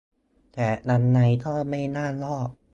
[0.53, 2.49] แต่ยังไงก็ไม่น่ารอด